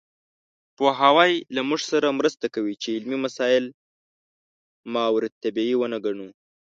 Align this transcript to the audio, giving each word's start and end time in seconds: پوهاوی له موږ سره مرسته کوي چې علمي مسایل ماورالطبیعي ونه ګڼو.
پوهاوی 0.77 1.33
له 1.55 1.61
موږ 1.67 1.81
سره 1.91 2.15
مرسته 2.19 2.45
کوي 2.55 2.75
چې 2.81 2.89
علمي 2.95 3.17
مسایل 3.25 3.65
ماورالطبیعي 4.93 5.75
ونه 5.77 5.97
ګڼو. 6.05 6.27